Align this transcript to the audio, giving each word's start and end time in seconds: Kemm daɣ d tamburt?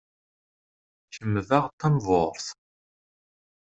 Kemm 1.13 1.35
daɣ 1.47 1.65
d 1.67 1.73
tamburt? 1.79 2.47